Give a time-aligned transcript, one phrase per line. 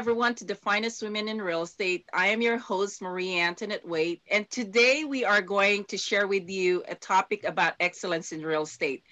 [0.00, 2.06] Everyone to the finest women in real estate.
[2.14, 6.48] I am your host, Marie Antoinette Waite, and today we are going to share with
[6.48, 9.02] you a topic about excellence in real estate.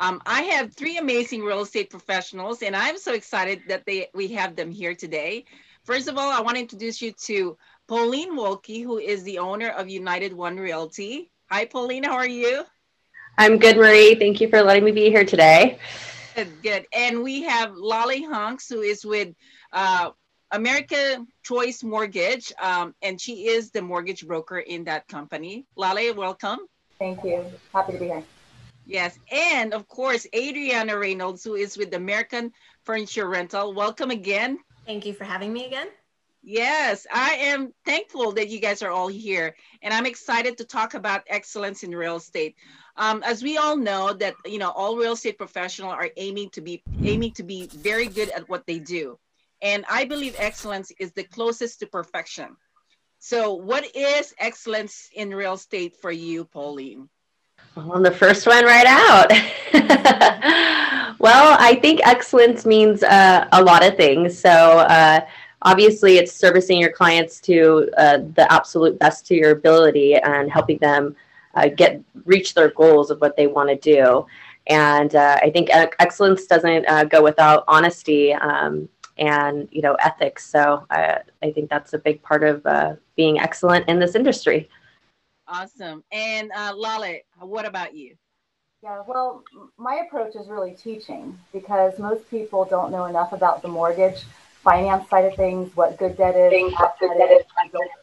[0.00, 4.26] Um, I have three amazing real estate professionals, and I'm so excited that they we
[4.32, 5.44] have them here today.
[5.84, 9.68] First of all, I want to introduce you to Pauline Woelky, who is the owner
[9.68, 11.30] of United One Realty.
[11.52, 12.64] Hi, Pauline, how are you?
[13.38, 14.16] I'm good, Marie.
[14.16, 15.78] Thank you for letting me be here today.
[16.34, 16.86] Good, good.
[16.92, 19.34] And we have Laleh Hanks, who is with
[19.72, 20.10] uh,
[20.52, 25.64] American Choice Mortgage, um, and she is the mortgage broker in that company.
[25.78, 26.58] Laleh, welcome.
[26.98, 27.44] Thank you.
[27.72, 28.22] Happy to be here.
[28.84, 32.52] Yes, and of course, Adriana Reynolds, who is with American
[32.84, 33.72] Furniture Rental.
[33.72, 34.58] Welcome again.
[34.84, 35.88] Thank you for having me again.
[36.42, 40.92] Yes, I am thankful that you guys are all here, and I'm excited to talk
[40.92, 42.56] about excellence in real estate.
[42.96, 46.60] Um, as we all know, that you know, all real estate professionals are aiming to
[46.60, 49.18] be aiming to be very good at what they do.
[49.62, 52.56] And I believe excellence is the closest to perfection.
[53.20, 57.08] So, what is excellence in real estate for you, Pauline?
[57.76, 59.30] Well, the first one right out.
[61.20, 64.36] well, I think excellence means uh, a lot of things.
[64.36, 65.20] So, uh,
[65.62, 70.78] obviously, it's servicing your clients to uh, the absolute best to your ability and helping
[70.78, 71.14] them
[71.54, 74.26] uh, get reach their goals of what they want to do.
[74.66, 78.32] And uh, I think excellence doesn't uh, go without honesty.
[78.32, 78.88] Um,
[79.22, 80.44] and you know ethics.
[80.44, 84.68] So I, I think that's a big part of uh, being excellent in this industry.
[85.46, 86.02] Awesome.
[86.10, 88.16] And uh, Laleh, what about you?
[88.82, 89.44] Yeah, well,
[89.78, 94.24] my approach is really teaching because most people don't know enough about the mortgage
[94.62, 97.42] finance side of things, what good debt is, bad debt is,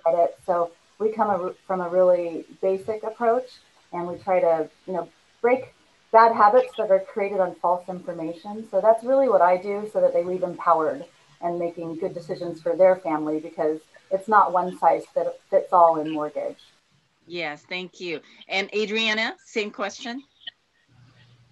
[0.03, 0.37] credit.
[0.45, 3.49] So we come a, from a really basic approach,
[3.91, 5.09] and we try to, you know,
[5.41, 5.73] break
[6.11, 8.67] bad habits that are created on false information.
[8.69, 11.05] So that's really what I do so that they leave empowered
[11.41, 13.79] and making good decisions for their family because
[14.11, 16.57] it's not one size that fits all in mortgage.
[17.27, 18.21] Yes, thank you.
[18.47, 20.23] And Adriana, same question.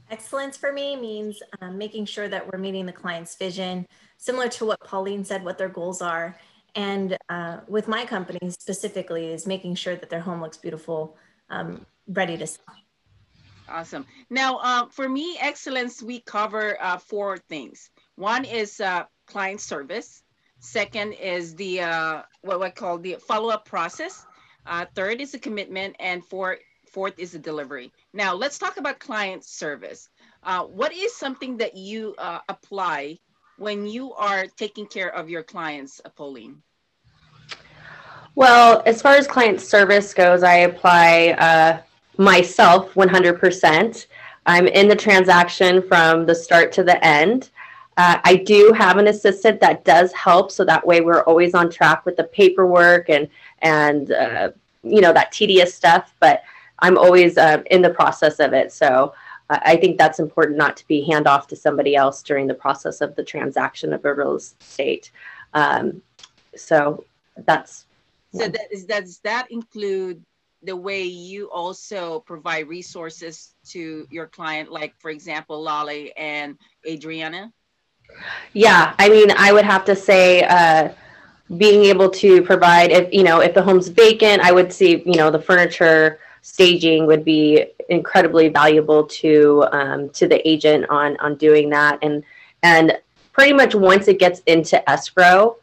[0.09, 3.85] Excellence for me means um, making sure that we're meeting the client's vision,
[4.17, 6.37] similar to what Pauline said, what their goals are.
[6.75, 11.17] And uh, with my company specifically, is making sure that their home looks beautiful,
[11.49, 12.75] um, ready to sell.
[13.69, 14.05] Awesome.
[14.29, 17.89] Now, uh, for me, excellence, we cover uh, four things.
[18.15, 20.23] One is uh, client service.
[20.59, 24.25] Second is the uh, what we call the follow-up process.
[24.65, 26.57] Uh, third is the commitment, and four,
[26.91, 27.91] fourth is the delivery.
[28.13, 30.09] Now, let's talk about client service.
[30.43, 32.15] Uh, what is something that you
[32.49, 33.19] apply
[33.57, 36.61] when you are taking care of your clients, Pauline?
[38.35, 41.83] Well, as far as client service goes, I apply
[42.17, 44.05] myself 100%.
[44.45, 47.49] I'm in the transaction from the start to the end.
[47.97, 51.69] Uh, I do have an assistant that does help, so that way we're always on
[51.69, 53.27] track with the paperwork and
[53.63, 54.51] and uh,
[54.83, 56.13] you know that tedious stuff.
[56.19, 56.43] But
[56.79, 59.13] I'm always uh, in the process of it, so
[59.49, 63.01] I think that's important not to be hand off to somebody else during the process
[63.01, 65.11] of the transaction of a real estate.
[65.53, 66.01] Um,
[66.55, 67.05] so
[67.45, 67.85] that's.
[68.33, 70.23] So that is, does that include
[70.63, 76.57] the way you also provide resources to your client, like for example, Laleh and
[76.87, 77.51] Adriana?
[78.53, 80.89] Yeah, I mean, I would have to say, uh,
[81.55, 85.15] being able to provide if you know if the home's vacant, I would see you
[85.15, 91.35] know the furniture staging would be incredibly valuable to um, to the agent on on
[91.35, 92.23] doing that and
[92.63, 92.97] and
[93.31, 95.55] pretty much once it gets into escrow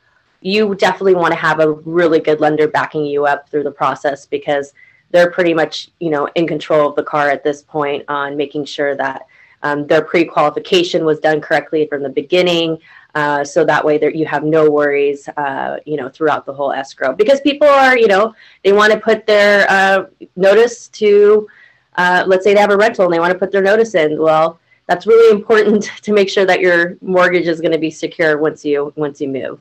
[0.44, 4.26] you definitely want to have a really good lender backing you up through the process
[4.26, 4.75] because
[5.11, 8.64] they're pretty much you know in control of the car at this point on making
[8.64, 9.26] sure that
[9.62, 12.79] um, their pre-qualification was done correctly from the beginning
[13.14, 16.73] uh, so that way that you have no worries uh, you know throughout the whole
[16.73, 17.14] escrow.
[17.14, 20.06] Because people are you know they want to put their uh,
[20.37, 21.49] notice to
[21.97, 24.20] uh, let's say they have a rental and they want to put their notice in.
[24.20, 28.37] Well that's really important to make sure that your mortgage is going to be secure
[28.37, 29.58] once you once you move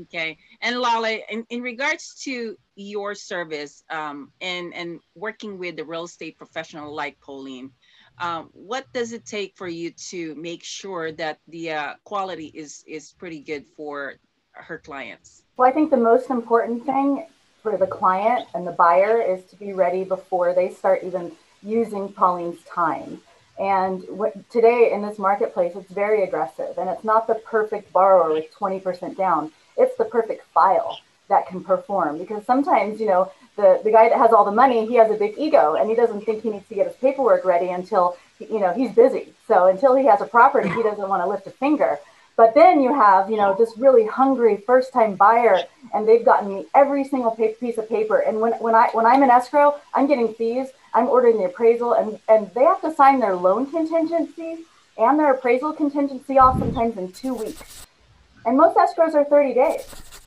[0.00, 5.84] okay and Laleh, in, in regards to your service um, and, and working with the
[5.84, 7.70] real estate professional like Pauline,
[8.18, 12.84] um, what does it take for you to make sure that the uh, quality is,
[12.86, 14.14] is pretty good for
[14.52, 15.42] her clients?
[15.56, 17.26] Well, I think the most important thing
[17.60, 22.08] for the client and the buyer is to be ready before they start even using
[22.08, 23.20] Pauline's time.
[23.58, 28.32] And what, today in this marketplace, it's very aggressive and it's not the perfect borrower
[28.32, 30.98] with 20% down it's the perfect file
[31.28, 34.86] that can perform because sometimes you know the the guy that has all the money
[34.86, 37.44] he has a big ego and he doesn't think he needs to get his paperwork
[37.44, 41.22] ready until you know he's busy so until he has a property he doesn't want
[41.22, 41.98] to lift a finger
[42.36, 45.58] But then you have, you know, just really hungry first time buyer
[45.92, 48.18] and they've gotten me every single piece of paper.
[48.20, 51.92] And when, when I when I'm in escrow, I'm getting fees, I'm ordering the appraisal
[51.92, 54.64] and, and they have to sign their loan contingency
[54.96, 57.86] and their appraisal contingency off sometimes in two weeks.
[58.44, 59.86] And most escrows are 30 days.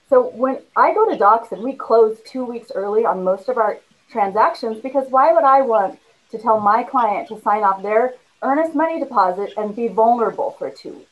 [0.10, 3.58] So when I go to Docs and we close two weeks early on most of
[3.58, 3.78] our
[4.10, 6.00] transactions, because why would I want
[6.32, 10.70] to tell my client to sign off their earnest money deposit and be vulnerable for
[10.70, 11.10] two weeks?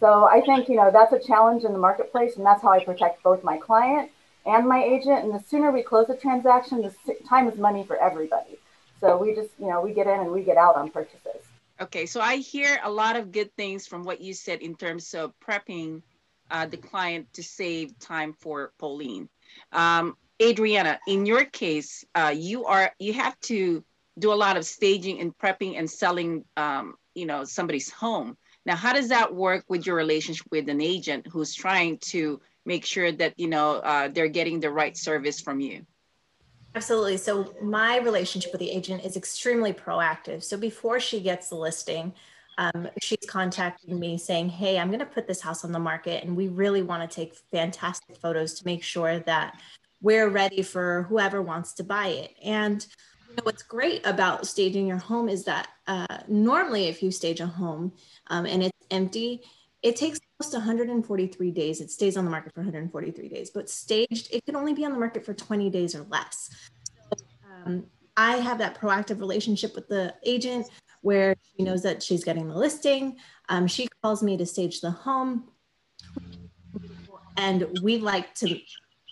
[0.00, 2.84] So I think, you know, that's a challenge in the marketplace, and that's how I
[2.84, 4.10] protect both my client
[4.46, 5.24] and my agent.
[5.24, 8.58] And the sooner we close a transaction, the time is money for everybody.
[9.00, 11.42] So we just, you know, we get in and we get out on purchases.
[11.80, 15.12] Okay, so I hear a lot of good things from what you said in terms
[15.14, 16.02] of prepping
[16.50, 19.28] uh, the client to save time for Pauline.
[19.72, 23.84] Um, Adriana, in your case, uh, you are you have to
[24.18, 28.36] do a lot of staging and prepping and selling, um, you know, somebody's home.
[28.66, 32.84] Now, how does that work with your relationship with an agent who's trying to make
[32.84, 35.86] sure that you know uh, they're getting the right service from you?
[36.74, 37.18] Absolutely.
[37.18, 40.42] So my relationship with the agent is extremely proactive.
[40.42, 42.12] So before she gets the listing,
[42.58, 46.24] um, she's contacting me saying, Hey, I'm going to put this house on the market
[46.24, 49.58] and we really want to take fantastic photos to make sure that
[50.00, 52.34] we're ready for whoever wants to buy it.
[52.44, 52.86] And
[53.28, 57.40] you know, what's great about staging your home is that uh, normally, if you stage
[57.40, 57.92] a home
[58.28, 59.42] um, and it's empty,
[59.82, 61.80] it takes almost 143 days.
[61.80, 64.92] It stays on the market for 143 days, but staged, it can only be on
[64.92, 66.50] the market for 20 days or less.
[66.94, 67.24] So,
[67.66, 67.84] um,
[68.16, 70.68] I have that proactive relationship with the agent
[71.04, 73.16] where she knows that she's getting the listing.
[73.50, 75.44] Um, she calls me to stage the home.
[77.36, 78.58] And we like to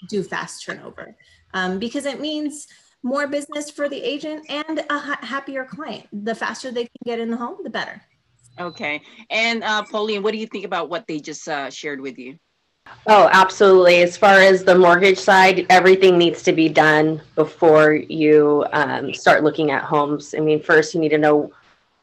[0.09, 1.15] do fast turnover
[1.53, 2.67] um, because it means
[3.03, 6.07] more business for the agent and a ha- happier client.
[6.13, 8.01] The faster they can get in the home, the better.
[8.59, 9.03] Okay.
[9.29, 12.39] And uh, Pauline, what do you think about what they just uh, shared with you?
[13.07, 14.03] Oh, absolutely.
[14.03, 19.45] As far as the mortgage side, everything needs to be done before you um, start
[19.45, 20.35] looking at homes.
[20.35, 21.53] I mean, first you need to know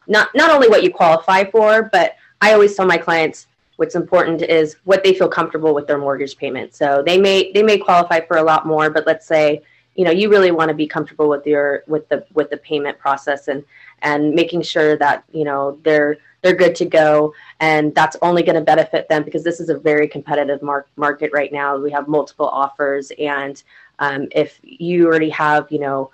[0.10, 3.48] not not only what you qualify for, but I always tell my clients
[3.78, 6.76] what's important is what they feel comfortable with their mortgage payment.
[6.76, 9.62] So they may they may qualify for a lot more, but let's say
[9.96, 12.98] you know you really want to be comfortable with your with the with the payment
[13.00, 13.64] process and
[14.02, 18.56] and making sure that you know they're they're good to go and that's only going
[18.56, 22.08] to benefit them because this is a very competitive mar- market right now we have
[22.08, 23.64] multiple offers and
[24.00, 26.10] um, if you already have you know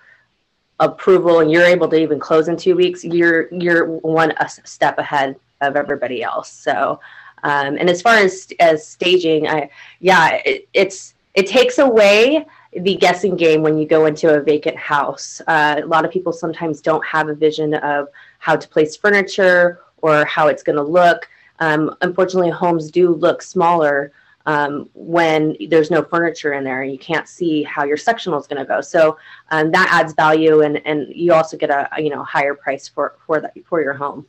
[0.79, 4.33] approval and you're able to even close in two weeks, you're you're one
[4.65, 6.51] step ahead of everybody else.
[6.51, 6.99] So,
[7.43, 9.69] um, and as far as as staging, I
[9.99, 14.77] yeah, it, it's it takes away the guessing game when you go into a vacant
[14.77, 15.41] house.
[15.47, 19.79] Uh, a lot of people sometimes don't have a vision of how to place furniture
[20.01, 21.29] or how it's going to look.
[21.59, 24.11] Um, unfortunately, homes do look smaller
[24.45, 28.47] um, when there's no furniture in there and you can't see how your sectional is
[28.47, 28.81] going to go.
[28.81, 29.17] So
[29.51, 33.15] um, that adds value, and and you also get a you know higher price for
[33.25, 34.25] for that for your home.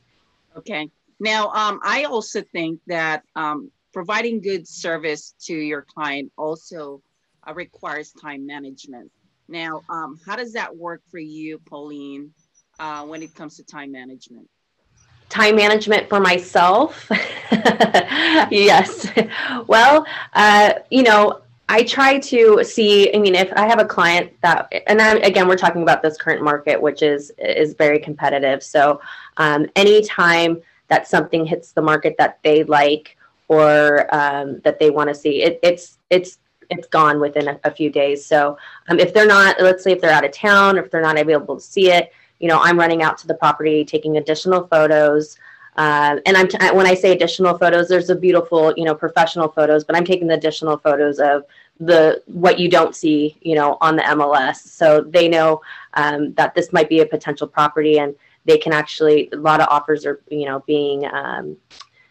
[0.57, 0.91] Okay.
[1.19, 7.03] Now, um, I also think that um, providing good service to your client also
[7.47, 9.11] uh, requires time management.
[9.49, 12.33] Now, um, how does that work for you, Pauline,
[12.79, 14.49] uh, when it comes to time management?
[15.29, 17.11] Time management for myself?
[18.51, 19.09] Yes.
[19.67, 24.33] Well uh, you know i try to see i mean if i have a client
[24.41, 28.63] that and I, again we're talking about this current market which is is very competitive.
[28.63, 29.01] So
[29.37, 33.17] um, anytime that something hits the market that they like
[33.49, 37.71] or um, that they want to see it, it's it's it's gone within a, a
[37.71, 38.25] few days.
[38.25, 41.01] So um, if they're not let's say if they're out of town or if they're
[41.01, 44.67] not able to see it you know, I'm running out to the property, taking additional
[44.67, 45.39] photos.
[45.77, 49.49] Uh, and I'm t- when I say additional photos, there's a beautiful, you know, professional
[49.49, 51.45] photos, but I'm taking the additional photos of
[51.79, 54.57] the what you don't see, you know, on the MLS.
[54.57, 55.61] So they know
[55.95, 58.15] um, that this might be a potential property, and
[58.47, 61.59] they can actually a lot of offers are, you know, being um,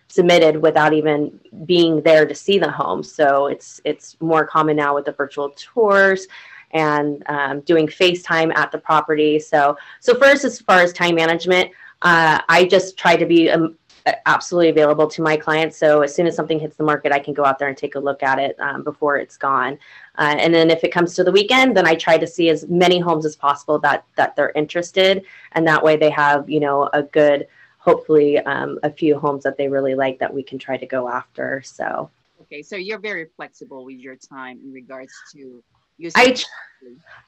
[0.08, 3.01] submitted without even being there to see the home.
[3.01, 6.27] So it's it's more common now with the virtual tours
[6.75, 9.39] and um, doing FaceTime at the property.
[9.39, 13.77] So, so first, as far as time management, uh, I just try to be um,
[14.25, 15.77] absolutely available to my clients.
[15.77, 17.96] So as soon as something hits the market, I can go out there and take
[17.96, 19.79] a look at it um, before it's gone.
[20.17, 22.67] Uh, and then if it comes to the weekend, then I try to see as
[22.67, 26.89] many homes as possible that that they're interested, and that way they have you know
[26.91, 30.75] a good, hopefully um, a few homes that they really like that we can try
[30.77, 31.62] to go after.
[31.65, 32.10] So.
[32.41, 35.63] Okay, so you're very flexible with your time in regards to
[36.15, 36.35] I,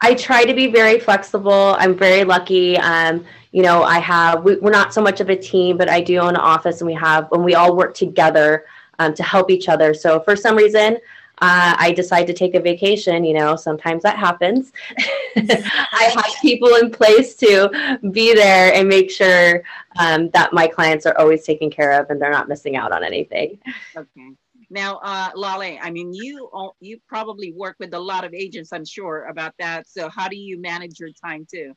[0.01, 1.75] I try to be very flexible.
[1.79, 2.77] I'm very lucky.
[2.77, 6.01] Um, you know, I have, we, are not so much of a team, but I
[6.01, 8.65] do own an office and we have, when we all work together,
[8.99, 9.93] um, to help each other.
[9.93, 10.97] So for some reason,
[11.39, 14.71] uh, I decide to take a vacation, you know, sometimes that happens.
[15.37, 19.61] I have people in place to be there and make sure
[19.99, 23.03] um, that my clients are always taken care of and they're not missing out on
[23.03, 23.59] anything.
[23.95, 24.31] Okay.
[24.69, 28.85] Now, uh, Laleh, I mean, you you probably work with a lot of agents, I'm
[28.85, 29.87] sure, about that.
[29.87, 31.73] So how do you manage your time too?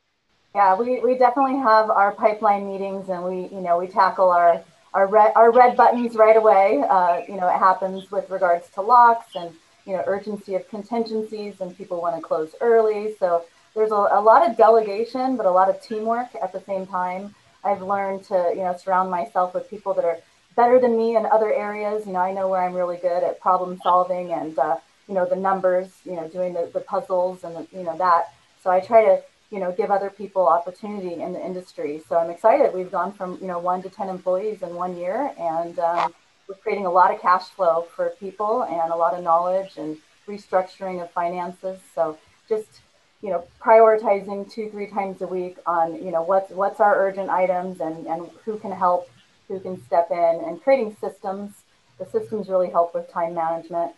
[0.53, 4.61] Yeah, we, we definitely have our pipeline meetings and we, you know, we tackle our
[4.93, 6.83] our red our red buttons right away.
[6.89, 9.51] Uh, you know, it happens with regards to locks and
[9.85, 13.15] you know urgency of contingencies and people want to close early.
[13.17, 16.85] So there's a, a lot of delegation, but a lot of teamwork at the same
[16.85, 17.33] time.
[17.63, 20.17] I've learned to you know surround myself with people that are
[20.55, 22.05] better than me in other areas.
[22.05, 24.77] You know, I know where I'm really good at problem solving and uh,
[25.07, 25.89] you know the numbers.
[26.05, 28.33] You know, doing the, the puzzles and the, you know that.
[28.63, 32.01] So I try to you know give other people opportunity in the industry.
[32.07, 32.73] So I'm excited.
[32.73, 36.13] We've gone from you know one to ten employees in one year, and um,
[36.47, 39.97] we're creating a lot of cash flow for people and a lot of knowledge and
[40.27, 41.79] restructuring of finances.
[41.95, 42.17] So
[42.47, 42.81] just
[43.21, 47.29] you know prioritizing two three times a week on you know what's what's our urgent
[47.29, 49.09] items and and who can help
[49.51, 51.51] who can step in and creating systems.
[51.99, 53.91] The systems really help with time management.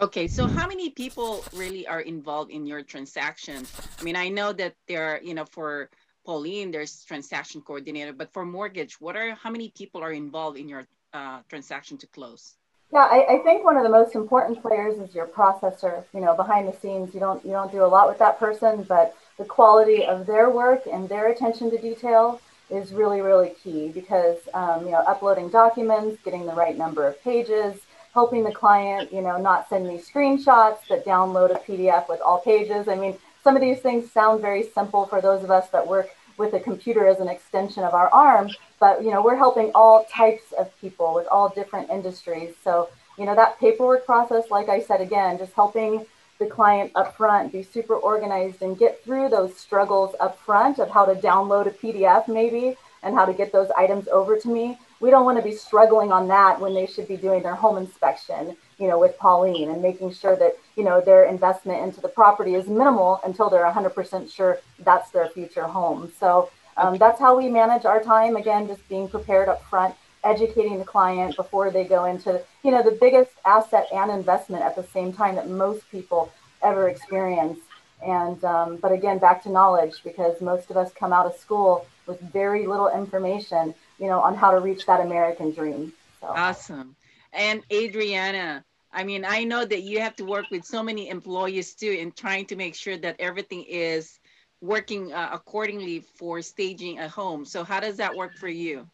[0.00, 3.66] Okay, so how many people really are involved in your transaction?
[3.98, 5.90] I mean, I know that there are, you know, for
[6.24, 10.68] Pauline, there's transaction coordinator, but for mortgage, what are how many people are involved in
[10.68, 12.54] your uh, transaction to close?
[12.92, 16.02] Yeah, I, I, think one of the most important players is your processor.
[16.12, 18.84] You know, behind the scenes, you don't you don't do a lot with that person,
[18.88, 23.88] but the quality of their work and their attention to detail is really, really key
[23.88, 27.80] because, um, you know, uploading documents, getting the right number of pages,
[28.14, 32.40] helping the client, you know, not send me screenshots, but download a PDF with all
[32.40, 32.88] pages.
[32.88, 36.08] I mean, some of these things sound very simple for those of us that work
[36.36, 40.04] with a computer as an extension of our arm, but, you know, we're helping all
[40.04, 42.54] types of people with all different industries.
[42.64, 46.06] So, you know, that paperwork process, like I said, again, just helping
[46.40, 50.90] the client up front, be super organized and get through those struggles up front of
[50.90, 54.76] how to download a PDF maybe and how to get those items over to me.
[55.00, 57.76] We don't want to be struggling on that when they should be doing their home
[57.76, 62.08] inspection, you know, with Pauline and making sure that, you know, their investment into the
[62.08, 66.10] property is minimal until they're 100% sure that's their future home.
[66.18, 68.36] So um, that's how we manage our time.
[68.36, 72.82] Again, just being prepared up front educating the client before they go into you know
[72.82, 77.58] the biggest asset and investment at the same time that most people ever experience.
[78.04, 81.86] And um, but again back to knowledge because most of us come out of school
[82.06, 85.92] with very little information you know on how to reach that american dream.
[86.20, 86.28] So.
[86.28, 86.96] awesome.
[87.32, 91.74] And adriana i mean i know that you have to work with so many employees
[91.74, 94.18] too in trying to make sure that everything is
[94.60, 97.44] working uh, accordingly for staging a home.
[97.44, 98.86] So how does that work for you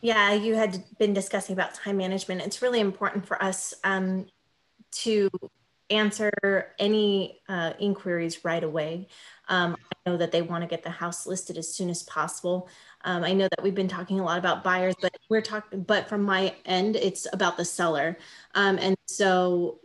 [0.00, 2.42] yeah, you had been discussing about time management.
[2.42, 4.26] It's really important for us um,
[4.92, 5.30] to
[5.90, 9.08] answer any uh, inquiries right away.
[9.48, 12.68] Um, I know that they want to get the house listed as soon as possible.
[13.04, 16.08] Um, I know that we've been talking a lot about buyers, but we're talking, but
[16.08, 18.16] from my end, it's about the seller.
[18.54, 19.80] Um, and so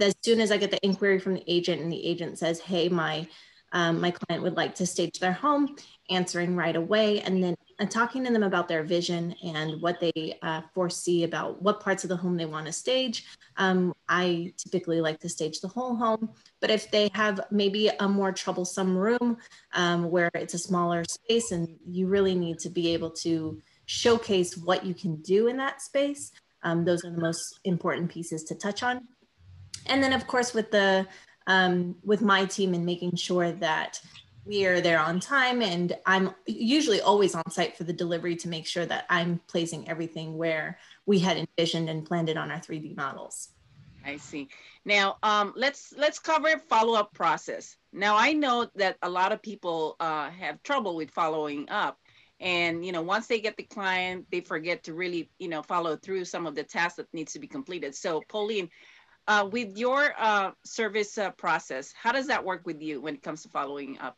[0.00, 2.88] as soon as I get the inquiry from the agent and the agent says, hey,
[2.88, 3.26] my
[3.72, 5.76] um, my client would like to stage their home,
[6.10, 10.38] answering right away, and then uh, talking to them about their vision and what they
[10.42, 13.26] uh, foresee about what parts of the home they want to stage.
[13.56, 18.08] Um, I typically like to stage the whole home, but if they have maybe a
[18.08, 19.38] more troublesome room
[19.72, 24.56] um, where it's a smaller space and you really need to be able to showcase
[24.56, 26.32] what you can do in that space,
[26.62, 29.08] um, those are the most important pieces to touch on.
[29.86, 31.06] And then, of course, with the
[31.46, 34.00] um, with my team and making sure that
[34.44, 38.48] we are there on time and i'm usually always on site for the delivery to
[38.48, 42.60] make sure that i'm placing everything where we had envisioned and planned it on our
[42.60, 43.48] 3d models.
[44.04, 44.48] I see.
[44.84, 47.76] Now um, let's let's cover follow-up process.
[47.92, 51.98] Now i know that a lot of people uh, have trouble with following up
[52.40, 55.96] and you know once they get the client they forget to really you know follow
[55.96, 57.94] through some of the tasks that needs to be completed.
[57.94, 58.70] So pauline
[59.26, 63.22] uh, with your uh, service uh, process, how does that work with you when it
[63.22, 64.16] comes to following up?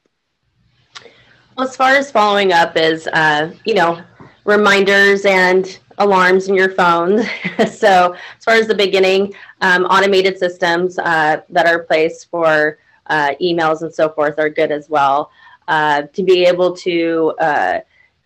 [1.56, 4.02] Well, as far as following up is, uh, you know,
[4.46, 7.24] reminders and alarms in your phone.
[7.70, 12.78] so as far as the beginning, um, automated systems uh, that are placed for
[13.08, 15.30] uh, emails and so forth are good as well.
[15.68, 17.34] to be able to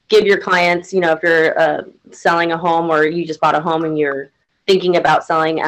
[0.08, 3.60] give your clients, you know, if you're selling a home or you just bought a
[3.60, 4.30] home and you're
[4.68, 5.60] thinking about selling,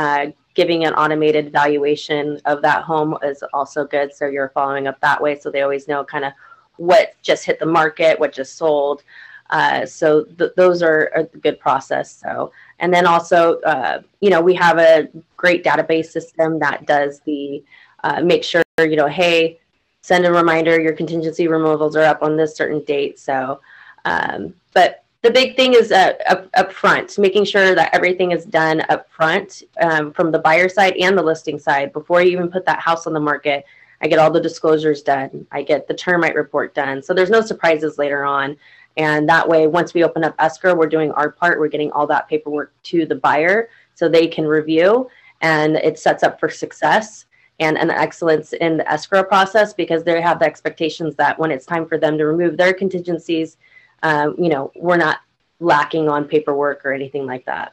[0.54, 4.14] giving an automated valuation of that home is also good.
[4.14, 5.36] So you're following up that way.
[5.38, 6.32] So they always know kind of
[6.78, 9.02] what just hit the market, what just sold.
[9.50, 12.14] Uh, so th- those are a good process.
[12.14, 17.20] So And then also, uh, you know, we have a great database system that does
[17.20, 17.62] the
[18.04, 19.58] uh, make sure, you know, hey,
[20.02, 23.18] send a reminder your contingency removals are up on this certain date.
[23.18, 23.60] So,
[24.04, 28.44] um, but the big thing is uh, up, up front, making sure that everything is
[28.44, 32.50] done up front um, from the buyer side and the listing side before you even
[32.50, 33.64] put that house on the market.
[34.00, 35.46] I get all the disclosures done.
[35.50, 37.02] I get the termite report done.
[37.02, 38.56] So there's no surprises later on.
[38.96, 41.58] And that way, once we open up escrow, we're doing our part.
[41.58, 45.08] We're getting all that paperwork to the buyer so they can review
[45.40, 47.26] and it sets up for success
[47.60, 51.66] and an excellence in the escrow process because they have the expectations that when it's
[51.66, 53.56] time for them to remove their contingencies,
[54.02, 55.20] um, you know, we're not
[55.60, 57.72] lacking on paperwork or anything like that.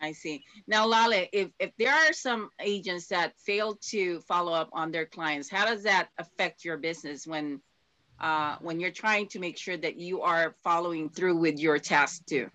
[0.00, 0.44] I see.
[0.66, 5.06] Now, Laleh, if, if there are some agents that fail to follow up on their
[5.06, 7.60] clients, how does that affect your business when
[8.20, 12.24] uh, when you're trying to make sure that you are following through with your task
[12.26, 12.50] too?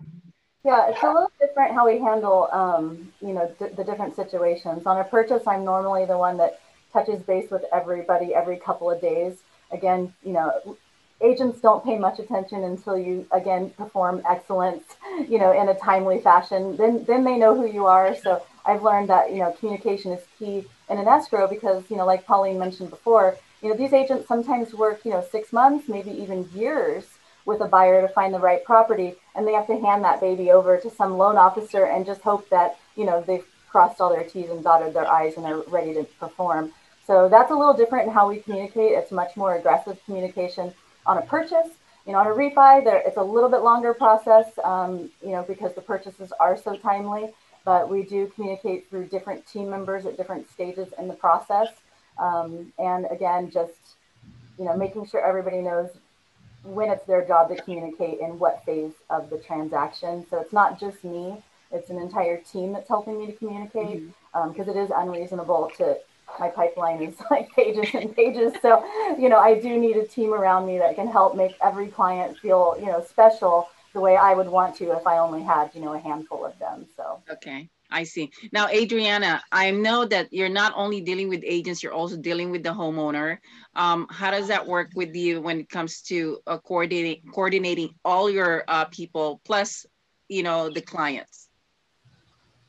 [0.64, 4.86] Yeah, it's a little different how we handle, um, you know, the different situations.
[4.86, 6.60] On a purchase, I'm normally the one that
[6.92, 9.38] touches base with everybody every couple of days.
[9.70, 10.76] Again, you know,
[11.20, 14.84] agents don't pay much attention until you again perform excellence
[15.28, 16.76] you know in a timely fashion.
[16.76, 18.14] Then then they know who you are.
[18.16, 22.04] So i've learned that you know communication is key in an escrow because you know
[22.04, 26.10] like pauline mentioned before you know these agents sometimes work you know six months maybe
[26.10, 27.04] even years
[27.46, 29.14] with a buyer to find the right property.
[29.34, 32.48] And they have to hand that baby over to some loan officer and just hope
[32.50, 35.94] that you know they've crossed all their t's and dotted their i's and they're ready
[35.94, 36.72] to perform.
[37.06, 38.92] So that's a little different in how we communicate.
[38.92, 40.74] It's much more aggressive communication
[41.06, 41.68] on a purchase.
[42.06, 45.42] You know, on a refi, there it's a little bit longer process, um, you know,
[45.42, 47.30] because the purchases are so timely.
[47.64, 51.68] But we do communicate through different team members at different stages in the process.
[52.16, 53.96] Um, and again, just
[54.58, 55.90] you know, making sure everybody knows
[56.62, 60.26] when it's their job to communicate in what phase of the transaction.
[60.30, 61.42] So it's not just me;
[61.72, 64.70] it's an entire team that's helping me to communicate because mm-hmm.
[64.70, 65.98] um, it is unreasonable to
[66.38, 68.52] my pipeline is like pages and pages.
[68.62, 68.84] So,
[69.18, 72.38] you know, I do need a team around me that can help make every client
[72.38, 75.80] feel, you know, special the way I would want to if I only had, you
[75.80, 76.86] know, a handful of them.
[76.96, 77.68] So, okay.
[77.90, 78.30] I see.
[78.52, 82.62] Now, Adriana, I know that you're not only dealing with agents, you're also dealing with
[82.62, 83.38] the homeowner.
[83.74, 88.28] Um, how does that work with you when it comes to uh, coordinating coordinating all
[88.28, 89.86] your uh, people plus,
[90.28, 91.48] you know, the clients?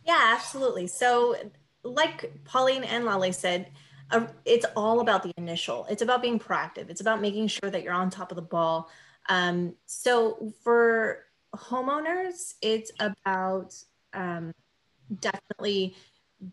[0.06, 0.88] Yeah, absolutely.
[0.88, 1.36] So
[1.84, 3.72] like Pauline and Laleh said,
[4.12, 5.86] uh, it's all about the initial.
[5.90, 6.90] It's about being proactive.
[6.90, 8.90] It's about making sure that you're on top of the ball.
[9.30, 13.76] Um, so for homeowners, it's about
[14.13, 14.54] um,
[15.20, 15.96] definitely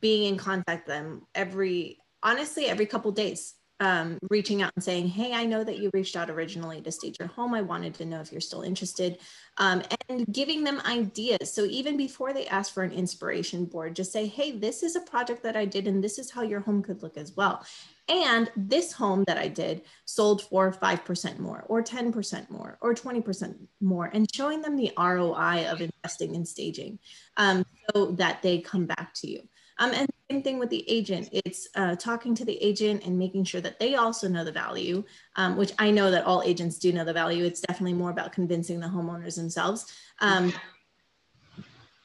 [0.01, 5.09] being in contact with them every, honestly, every couple days um, reaching out and saying,
[5.09, 7.55] Hey, I know that you reached out originally to stage your home.
[7.55, 9.19] I wanted to know if you're still interested,
[9.57, 11.53] um, and giving them ideas.
[11.53, 15.01] So even before they ask for an inspiration board, just say, Hey, this is a
[15.01, 17.65] project that I did, and this is how your home could look as well.
[18.09, 23.57] And this home that I did sold for 5% more, or 10% more, or 20%
[23.81, 26.99] more, and showing them the ROI of investing in staging
[27.39, 29.41] um, so that they come back to you.
[29.79, 31.29] Um, and same thing with the agent.
[31.33, 35.05] It's uh, talking to the agent and making sure that they also know the value,
[35.37, 37.45] um, which I know that all agents do know the value.
[37.45, 39.93] It's definitely more about convincing the homeowners themselves.
[40.21, 40.53] Um,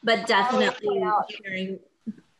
[0.03, 1.03] but definitely
[1.43, 1.79] sharing.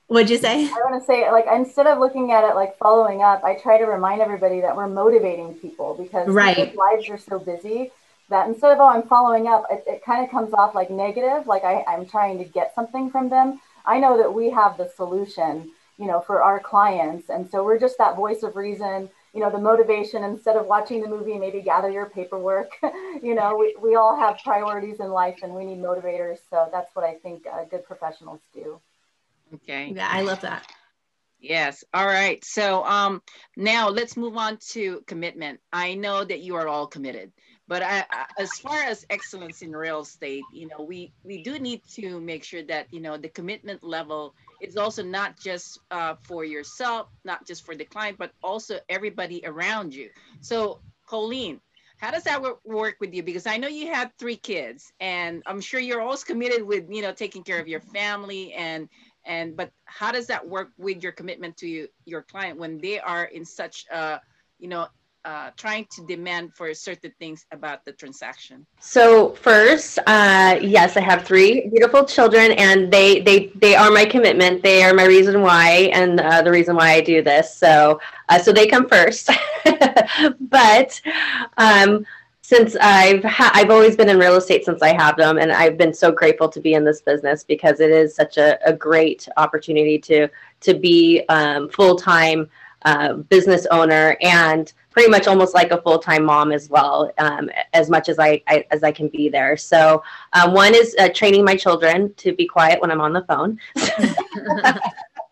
[0.07, 0.65] What'd you say?
[0.65, 3.77] I want to say, like, instead of looking at it like following up, I try
[3.77, 6.75] to remind everybody that we're motivating people because right.
[6.75, 7.91] lives are so busy
[8.29, 11.45] that instead of, oh, I'm following up, it, it kind of comes off like negative,
[11.45, 14.89] like I, I'm trying to get something from them I know that we have the
[14.95, 17.29] solution, you know, for our clients.
[17.29, 21.01] And so we're just that voice of reason, you know, the motivation instead of watching
[21.01, 22.71] the movie, maybe gather your paperwork.
[23.21, 26.39] you know, we, we all have priorities in life and we need motivators.
[26.49, 28.79] So that's what I think uh, good professionals do.
[29.53, 29.93] Okay.
[29.95, 30.65] Yeah, I love that.
[31.39, 31.83] Yes.
[31.93, 32.43] All right.
[32.43, 33.21] So um,
[33.55, 35.59] now let's move on to commitment.
[35.71, 37.31] I know that you are all committed.
[37.69, 38.03] But I,
[38.39, 42.43] as far as excellence in real estate, you know, we we do need to make
[42.43, 47.45] sure that you know the commitment level is also not just uh, for yourself, not
[47.45, 50.09] just for the client, but also everybody around you.
[50.41, 51.61] So, Colleen,
[51.97, 53.21] how does that work with you?
[53.21, 57.03] Because I know you have three kids, and I'm sure you're always committed with you
[57.03, 58.89] know taking care of your family and
[59.25, 62.99] and but how does that work with your commitment to you, your client when they
[62.99, 64.21] are in such a
[64.57, 64.87] you know
[65.25, 68.65] uh, trying to demand for certain things about the transaction?
[68.79, 74.05] So first, uh, yes, I have three beautiful children, and they they they are my
[74.05, 74.63] commitment.
[74.63, 77.53] They are my reason why, and uh, the reason why I do this.
[77.53, 79.29] So uh, so they come first,
[80.39, 81.01] but.
[81.57, 82.05] Um,
[82.41, 85.77] since I've ha- I've always been in real estate since I have them, and I've
[85.77, 89.29] been so grateful to be in this business because it is such a, a great
[89.37, 90.27] opportunity to
[90.61, 92.49] to be um, full time
[92.85, 97.49] uh, business owner and pretty much almost like a full time mom as well, um,
[97.71, 99.55] as much as I, I, as I can be there.
[99.55, 103.23] So um, one is uh, training my children to be quiet when I'm on the
[103.23, 103.57] phone.
[103.77, 103.85] so,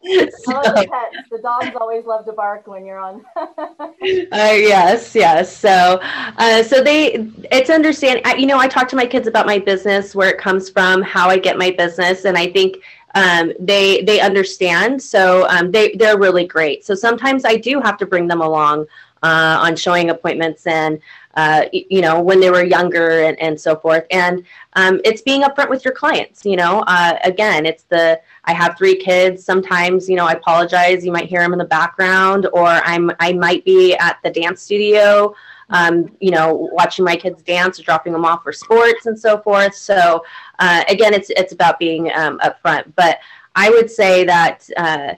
[0.08, 1.28] the pets.
[1.30, 3.26] The dogs always love to bark when you're on.
[3.36, 5.54] uh, yes, yes.
[5.54, 8.22] So, uh, so they, it's understand.
[8.38, 11.28] You know, I talk to my kids about my business, where it comes from, how
[11.28, 12.78] I get my business, and I think
[13.16, 15.02] um, they they understand.
[15.02, 16.86] So um, they they're really great.
[16.86, 18.86] So sometimes I do have to bring them along
[19.24, 21.00] uh, on showing appointments and
[21.36, 24.06] uh, you know when they were younger and, and so forth.
[24.12, 26.44] And um, it's being upfront with your clients.
[26.46, 29.44] You know, uh, again, it's the I have three kids.
[29.44, 31.06] Sometimes, you know, I apologize.
[31.06, 34.62] You might hear them in the background, or I'm I might be at the dance
[34.64, 35.36] studio,
[35.70, 39.38] um, you know, watching my kids dance, or dropping them off for sports and so
[39.40, 39.76] forth.
[39.76, 40.24] So,
[40.58, 42.94] uh, again, it's it's about being um, upfront.
[42.96, 43.20] But
[43.56, 44.68] I would say that.
[44.76, 45.14] Uh,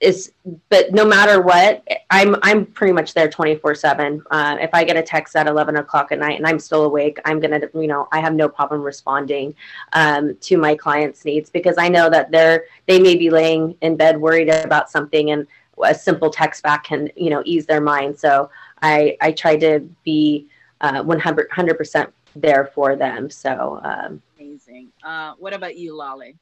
[0.00, 0.32] is
[0.68, 4.22] but no matter what i'm i'm pretty much there 24 uh, 7
[4.60, 7.40] if i get a text at 11 o'clock at night and i'm still awake i'm
[7.40, 9.54] gonna you know i have no problem responding
[9.92, 13.96] um, to my clients needs because i know that they're they may be laying in
[13.96, 15.46] bed worried about something and
[15.84, 18.18] a simple text back can you know ease their mind.
[18.18, 18.50] So
[18.82, 20.46] i i try to be
[20.80, 23.30] uh, 100 percent there for them.
[23.30, 24.88] So um, amazing.
[25.02, 26.34] Uh, what about you laleh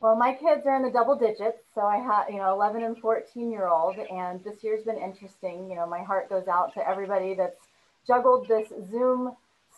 [0.00, 1.58] well, my kids are in the double digits.
[1.74, 3.96] So I have, you know, 11 and 14 year old.
[3.98, 5.68] And this year's been interesting.
[5.68, 7.66] You know, my heart goes out to everybody that's
[8.06, 9.32] juggled this Zoom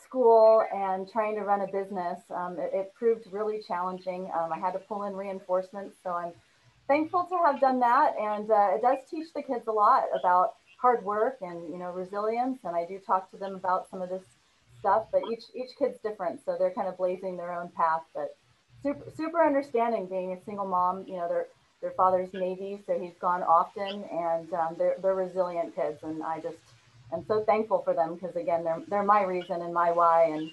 [0.04, 2.18] school and trying to run a business.
[2.34, 4.30] Um, it, it, proved really challenging.
[4.34, 5.96] Um, I had to pull in reinforcements.
[6.02, 6.32] So I'm
[6.86, 8.14] thankful to have done that.
[8.20, 11.90] And uh, it does teach the kids a lot about hard work and, you know,
[11.92, 12.58] resilience.
[12.64, 14.24] And I do talk to them about some of this
[14.80, 16.44] stuff, but each, each kid's different.
[16.44, 18.02] So they're kind of blazing their own path.
[18.14, 18.36] But
[18.82, 21.04] super super understanding being a single mom.
[21.06, 21.46] You know, their
[21.80, 26.40] their father's Navy, so he's gone often, and um, they're they're resilient kids, and I
[26.40, 26.58] just
[27.12, 30.50] am so thankful for them because again, they're they're my reason and my why, and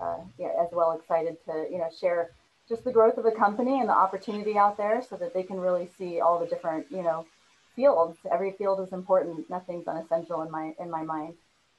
[0.00, 2.30] uh, yeah, as well excited to you know share
[2.68, 5.58] just the growth of the company and the opportunity out there, so that they can
[5.58, 7.26] really see all the different you know
[7.74, 8.18] fields.
[8.30, 9.48] Every field is important.
[9.50, 11.34] Nothing's unessential in my in my mind.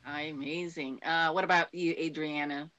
[0.06, 1.04] Amazing.
[1.04, 2.72] Uh, what about you, Adriana?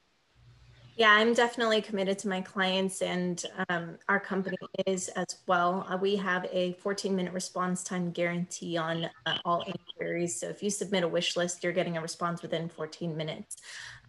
[0.97, 5.87] Yeah, I'm definitely committed to my clients, and um, our company is as well.
[5.89, 10.39] Uh, we have a 14 minute response time guarantee on uh, all inquiries.
[10.39, 13.57] So if you submit a wish list, you're getting a response within 14 minutes.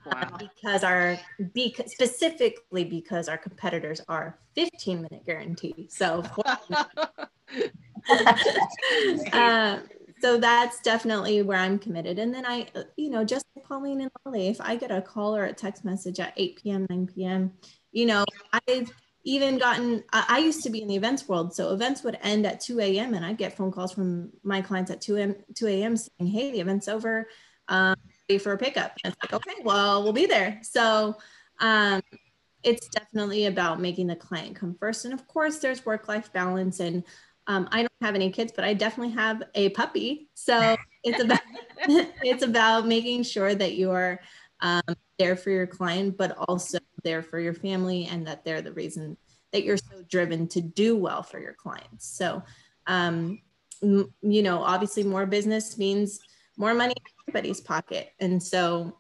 [0.06, 0.30] Uh, wow.
[0.34, 1.20] Uh, because our
[1.54, 5.88] because specifically because our competitors are 15 minute guarantee.
[5.90, 6.24] So.
[9.32, 9.80] uh,
[10.22, 12.20] so that's definitely where I'm committed.
[12.20, 15.36] And then I, you know, just like Pauline and Laleh, if I get a call
[15.36, 17.54] or a text message at 8 p.m., 9 p.m.,
[17.92, 18.92] you know, I've
[19.24, 21.54] even gotten, I, used to be in the events world.
[21.54, 23.14] So events would end at 2 a.m.
[23.14, 25.36] and I'd get phone calls from my clients at 2 a.m.
[25.56, 25.98] 2 a.m.
[25.98, 27.28] saying, hey, the event's over,
[27.68, 27.96] um,
[28.30, 28.94] ready for a pickup.
[29.04, 30.60] And it's like, okay, well, we'll be there.
[30.64, 31.18] So
[31.60, 32.02] um,
[32.64, 35.06] it's definitely about making the client come first.
[35.06, 37.04] And of course, there's work life balance and
[37.48, 40.30] um, I don't have any kids, but I definitely have a puppy.
[40.34, 41.42] So it's about
[42.22, 44.20] it's about making sure that you're
[44.62, 44.82] um,
[45.18, 49.18] there for your client, but also there for your family, and that they're the reason
[49.52, 52.08] that you're so driven to do well for your clients.
[52.08, 52.44] So,
[52.88, 53.40] um,
[53.84, 56.20] m- you know, obviously, more business means
[56.58, 58.98] more money in everybody's pocket, and so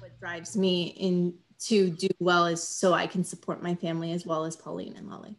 [0.00, 4.26] what drives me in to do well is so I can support my family as
[4.26, 5.36] well as Pauline and Laleh.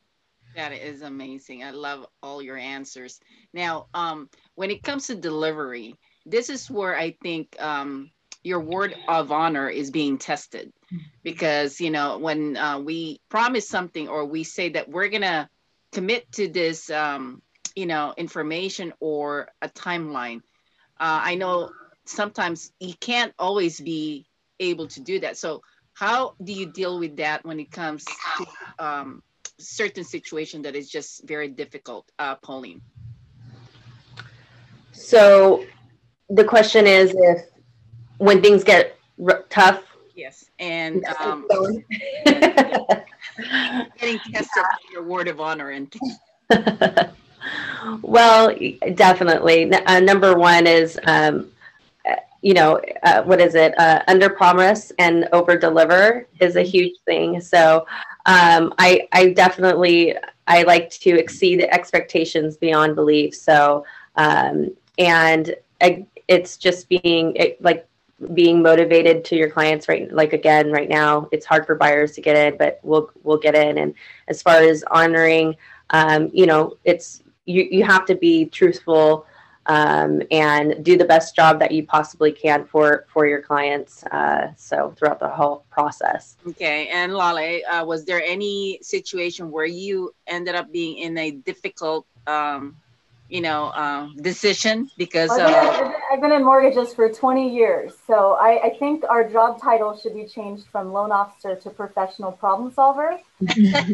[0.56, 1.64] That is amazing.
[1.64, 3.20] I love all your answers.
[3.54, 8.12] Now, um, when it comes to delivery, this is where I think um,
[8.44, 10.72] your word of honor is being tested
[11.24, 15.50] because, you know, when uh, we promise something or we say that we're going to
[15.92, 17.42] commit to this, um,
[17.76, 20.38] you know, information or a timeline,
[21.00, 21.72] uh, I know
[22.06, 24.26] sometimes you can't always be
[24.60, 25.38] able to do that.
[25.38, 25.62] So,
[25.94, 28.46] how do you deal with that when it comes to
[28.80, 29.24] um,
[29.60, 32.82] certain situation that is just very difficult, uh, Pauline?
[34.92, 35.66] So
[36.30, 37.46] the question is if
[38.18, 38.98] when things get
[39.50, 39.84] tough.
[40.16, 41.46] Yes, and um,
[42.26, 45.94] getting tested on your word of honor and.
[48.02, 48.56] well,
[48.94, 49.72] definitely.
[49.74, 51.52] Uh, number one is, um,
[52.42, 53.78] you know, uh, what is it?
[53.78, 57.42] Uh, under promise and over deliver is a huge thing.
[57.42, 57.86] So
[58.26, 60.16] um, I, I definitely
[60.48, 63.36] I like to exceed the expectations beyond belief.
[63.36, 63.86] So
[64.16, 67.88] um, and I, it's just being it, like
[68.34, 72.22] being motivated to your clients right like again right now it's hard for buyers to
[72.22, 73.94] get in but we'll we'll get in and
[74.30, 75.54] as far as honoring
[75.90, 79.26] um, you know it's you you have to be truthful
[79.68, 84.52] um, and do the best job that you possibly can for for your clients uh,
[84.56, 90.14] so throughout the whole process okay and laleh uh, was there any situation where you
[90.28, 92.76] ended up being in a difficult um,
[93.30, 97.94] you know, uh, decision because I've been, uh, I've been in mortgages for 20 years.
[98.06, 102.32] So I, I, think our job title should be changed from loan officer to professional
[102.34, 103.20] problem solver.
[103.40, 103.94] yeah,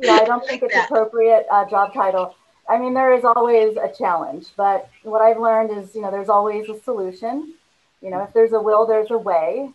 [0.00, 2.34] I don't think it's appropriate uh, job title.
[2.68, 6.28] I mean, there is always a challenge, but what I've learned is, you know, there's
[6.28, 7.54] always a solution.
[8.02, 9.70] You know, if there's a will, there's a way.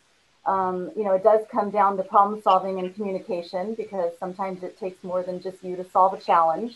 [0.45, 4.77] Um, you know, it does come down to problem solving and communication because sometimes it
[4.79, 6.75] takes more than just you to solve a challenge.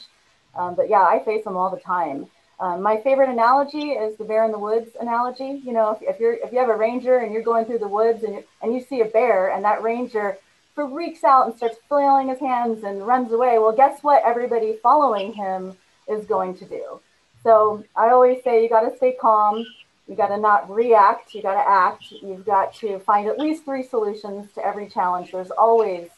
[0.55, 2.27] Um, but yeah, I face them all the time.
[2.59, 5.61] Um, my favorite analogy is the bear in the woods analogy.
[5.63, 7.87] You know, if, if, you're if you have a ranger and you're going through the
[7.87, 10.37] woods and and you see a bear and that ranger
[10.73, 14.23] freaks out and starts flailing his hands and runs away, well, guess what?
[14.25, 15.75] Everybody following him
[16.07, 16.99] is going to do.
[17.43, 19.65] So I always say you got to stay calm.
[20.07, 21.33] You got to not react.
[21.33, 22.11] You got to act.
[22.11, 25.31] You've got to find at least three solutions to every challenge.
[25.31, 26.09] There's always,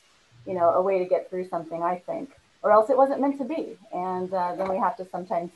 [0.46, 1.82] you know, a way to get through something.
[1.82, 2.30] I think
[2.62, 3.78] or else it wasn't meant to be.
[3.94, 5.52] And uh, then we have to sometimes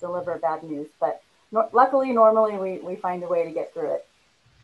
[0.00, 0.88] deliver bad news.
[1.00, 4.06] But no, luckily, normally we, we find a way to get through it.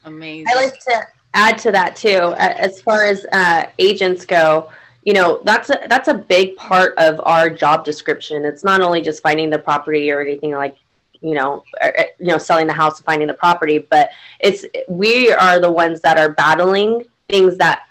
[0.04, 0.46] Amazing.
[0.48, 2.35] I like to add to that too.
[2.38, 4.70] As far as uh, agents go,
[5.05, 8.45] you know that's a that's a big part of our job description.
[8.45, 10.77] It's not only just finding the property or anything like
[11.21, 14.11] you know or, you know selling the house and finding the property, but
[14.41, 17.87] it's we are the ones that are battling things that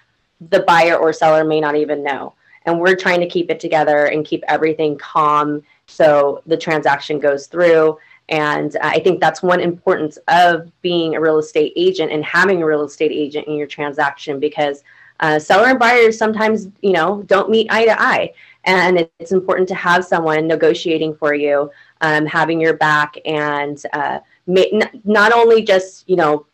[0.50, 2.34] the buyer or seller may not even know
[2.66, 7.48] and we're trying to keep it together and keep everything calm so the transaction goes
[7.48, 7.98] through
[8.30, 12.66] and i think that's one importance of being a real estate agent and having a
[12.66, 14.84] real estate agent in your transaction because
[15.20, 18.32] uh, seller and buyers sometimes you know don't meet eye to eye
[18.66, 21.70] and it's important to have someone negotiating for you
[22.02, 24.64] um, having your back and uh, ma-
[25.04, 26.46] not only just you know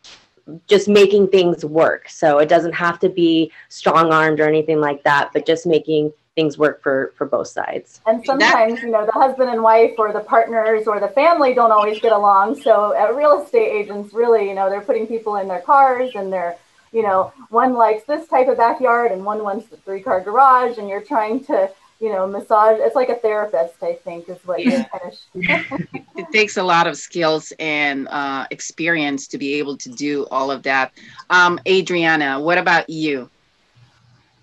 [0.66, 2.08] just making things work.
[2.08, 6.12] So it doesn't have to be strong armed or anything like that, but just making
[6.34, 8.00] things work for for both sides.
[8.06, 11.72] And sometimes, you know, the husband and wife or the partners or the family don't
[11.72, 12.60] always get along.
[12.60, 16.32] So uh, real estate agents really, you know, they're putting people in their cars and
[16.32, 16.56] they're,
[16.96, 20.78] you know, one likes this type of backyard and one wants the three car garage
[20.78, 22.78] and you're trying to you know, massage.
[22.80, 24.86] It's like a therapist, I think, is what you're
[25.34, 30.50] it takes a lot of skills and uh, experience to be able to do all
[30.50, 30.92] of that.
[31.30, 33.30] Um, Adriana, what about you?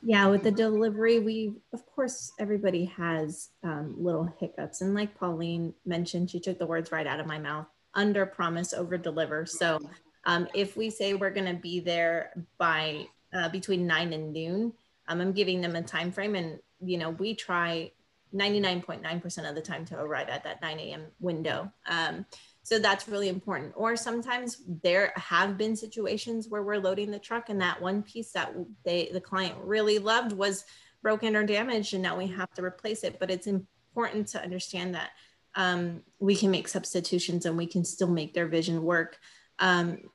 [0.01, 4.81] Yeah, with the delivery, we, of course, everybody has um, little hiccups.
[4.81, 8.73] And like Pauline mentioned, she took the words right out of my mouth under promise,
[8.73, 9.45] over deliver.
[9.45, 9.79] So
[10.25, 14.73] um, if we say we're going to be there by uh, between nine and noon,
[15.07, 17.91] um, I'm giving them a time frame and you know, we try
[18.33, 21.05] 99.9% of the time to arrive at that 9 a.m.
[21.19, 21.71] window.
[21.87, 22.25] Um,
[22.63, 23.73] so that's really important.
[23.75, 28.31] Or sometimes there have been situations where we're loading the truck and that one piece
[28.31, 28.53] that
[28.85, 30.63] they the client really loved was
[31.01, 33.19] broken or damaged, and now we have to replace it.
[33.19, 35.09] But it's important to understand that
[35.55, 39.19] um, we can make substitutions and we can still make their vision work.
[39.59, 40.09] Um,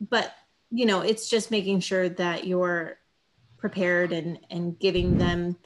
[0.00, 0.32] but
[0.70, 2.98] you know, it's just making sure that you're
[3.58, 5.56] prepared and and giving them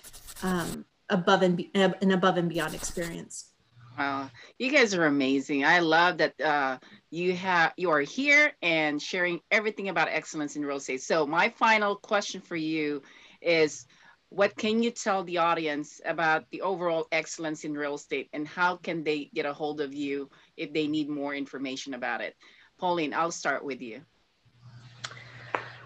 [0.43, 3.51] um, above and be, an above and beyond experience.
[3.99, 5.65] Wow, you guys are amazing.
[5.65, 6.79] I love that uh,
[7.11, 11.03] you have you are here and sharing everything about excellence in real estate.
[11.03, 13.03] So my final question for you
[13.41, 13.87] is
[14.31, 18.77] what can you tell the audience about the overall excellence in real estate and how
[18.77, 22.37] can they get a hold of you if they need more information about it?
[22.79, 24.01] Pauline, I'll start with you.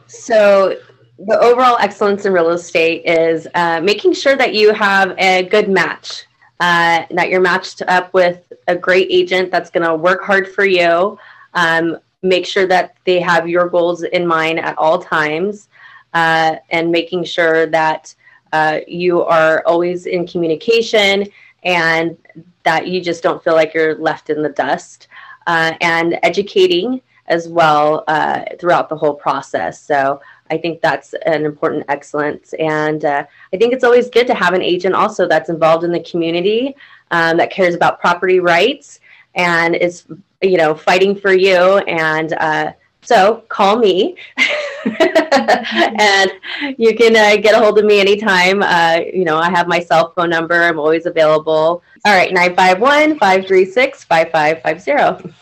[0.07, 0.79] So
[1.19, 5.69] the overall excellence in real estate is uh, making sure that you have a good
[5.69, 6.27] match,
[6.61, 10.65] uh, that you're matched up with a great agent that's going to work hard for
[10.65, 11.19] you.
[11.55, 15.69] Um, make sure that they have your goals in mind at all times,
[16.15, 18.15] uh, and making sure that
[18.53, 21.27] uh, you are always in communication
[21.65, 22.17] and
[22.65, 25.09] that you just don't feel like you're left in the dust,
[25.47, 29.81] uh, and educating as well uh, throughout the whole process.
[29.81, 32.53] So I think that's an important excellence.
[32.59, 35.93] And uh, I think it's always good to have an agent also that's involved in
[35.93, 36.77] the community,
[37.11, 39.01] um, that cares about property rights
[39.35, 40.05] and is,
[40.43, 41.79] you know, fighting for you.
[41.79, 44.17] And uh, so call me.
[45.99, 46.33] and
[46.79, 48.63] you can uh, get a hold of me anytime.
[48.63, 50.63] Uh, you know, I have my cell phone number.
[50.63, 51.83] I'm always available.
[52.05, 55.35] All right, 951 536 5550.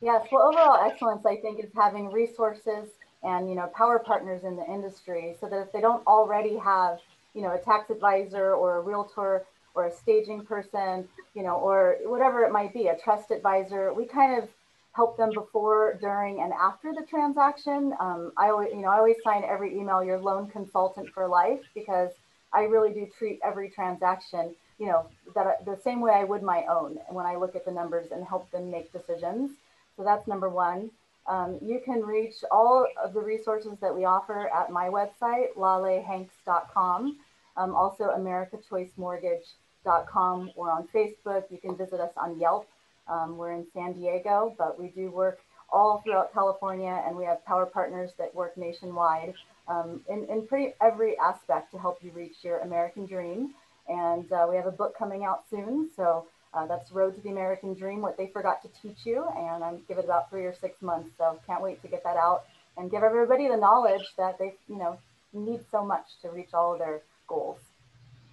[0.00, 2.88] Yes, well, overall excellence, I think, is having resources
[3.22, 7.00] and you know power partners in the industry, so that if they don't already have
[7.34, 9.44] you know a tax advisor or a realtor
[9.74, 14.06] or a staging person, you know, or whatever it might be, a trust advisor, we
[14.06, 14.48] kind of
[14.96, 17.94] help them before, during, and after the transaction.
[18.00, 21.60] Um, I always, you know, I always sign every email your loan consultant for life
[21.74, 22.12] because
[22.54, 26.64] I really do treat every transaction, you know, that the same way I would my
[26.70, 29.50] own when I look at the numbers and help them make decisions.
[29.98, 30.90] So that's number one.
[31.28, 37.18] Um, you can reach all of the resources that we offer at my website, lalehanks.com.
[37.58, 40.52] Um, also, americachoicemortgage.com.
[40.56, 41.44] We're on Facebook.
[41.50, 42.66] You can visit us on Yelp.
[43.08, 45.40] Um, we're in San Diego, but we do work
[45.70, 49.34] all throughout California, and we have power partners that work nationwide
[49.68, 53.54] um, in, in pretty every aspect to help you reach your American dream.
[53.88, 57.28] And uh, we have a book coming out soon, so uh, that's Road to the
[57.28, 60.54] American Dream: What They Forgot to Teach You, and I'm give it about three or
[60.60, 61.10] six months.
[61.18, 62.44] So can't wait to get that out
[62.76, 64.98] and give everybody the knowledge that they, you know,
[65.32, 67.58] need so much to reach all of their goals.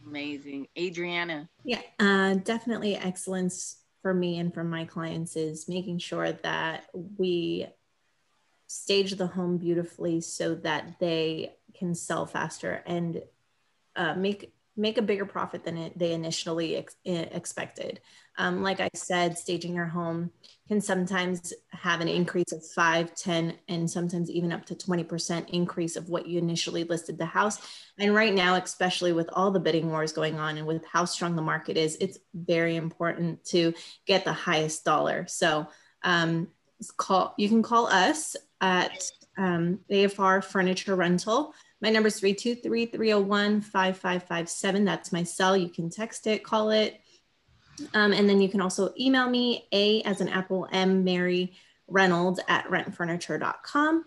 [0.07, 1.49] Amazing, Adriana.
[1.63, 6.85] Yeah, uh, definitely excellence for me and for my clients is making sure that
[7.17, 7.65] we
[8.67, 13.23] stage the home beautifully so that they can sell faster and
[13.95, 17.99] uh, make make a bigger profit than it, they initially ex- expected.
[18.37, 20.31] Um, like I said, staging your home
[20.67, 25.95] can sometimes have an increase of 5, 10, and sometimes even up to 20% increase
[25.95, 27.59] of what you initially listed the house.
[27.99, 31.35] And right now, especially with all the bidding wars going on and with how strong
[31.35, 33.73] the market is, it's very important to
[34.07, 35.27] get the highest dollar.
[35.27, 35.67] So
[36.03, 36.47] um,
[36.97, 39.03] call you can call us at
[39.37, 41.53] um, AFR Furniture Rental.
[41.83, 44.85] My number is 323 301 5557.
[44.85, 45.57] That's my cell.
[45.57, 47.01] You can text it, call it.
[47.93, 51.57] Um, and then you can also email me, A as an Apple, M Mary
[51.89, 54.05] Reynolds at rentfurniture.com.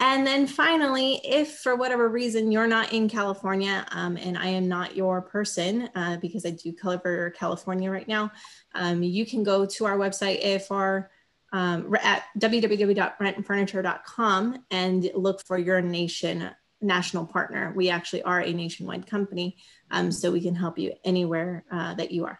[0.00, 4.66] And then finally, if for whatever reason you're not in California um, and I am
[4.66, 8.32] not your person, uh, because I do cover California right now,
[8.74, 11.08] um, you can go to our website, AFR
[11.52, 16.50] um, at www.rentfurniture.com and look for your nation
[16.82, 17.72] national partner.
[17.74, 19.56] We actually are a nationwide company,
[19.90, 22.38] um, so we can help you anywhere uh, that you are.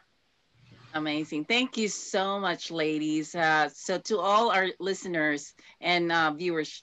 [0.95, 1.47] Amazing.
[1.47, 3.35] Thank you so much, ladies.
[3.35, 6.83] Uh, so, to all our listeners and uh, viewers,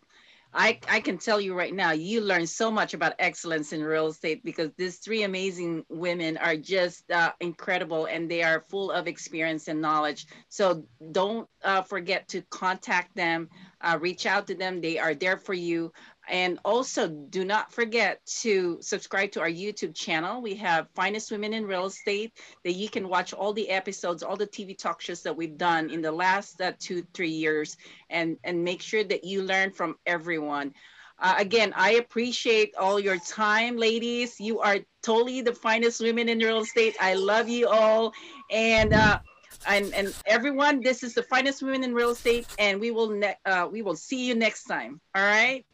[0.51, 4.07] I, I can tell you right now, you learn so much about excellence in real
[4.07, 9.07] estate because these three amazing women are just uh, incredible and they are full of
[9.07, 10.25] experience and knowledge.
[10.47, 13.47] So don't uh, forget to contact them,
[13.81, 14.81] uh, reach out to them.
[14.81, 15.91] They are there for you.
[16.29, 20.41] And also, do not forget to subscribe to our YouTube channel.
[20.41, 24.37] We have Finest Women in Real Estate that you can watch all the episodes, all
[24.37, 27.77] the TV talk shows that we've done in the last uh, two, three years,
[28.11, 30.73] and, and make sure that you learn from everyone.
[31.17, 34.39] Uh, again, I appreciate all your time, ladies.
[34.39, 36.95] You are totally the finest women in real estate.
[37.01, 38.13] I love you all.
[38.51, 39.19] And uh,
[39.67, 43.37] and and everyone, this is the finest women in real estate, and we will ne-
[43.45, 45.01] uh, we will see you next time.
[45.13, 45.65] All right.